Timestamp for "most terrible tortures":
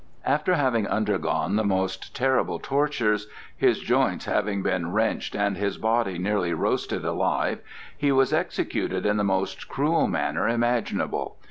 1.63-3.27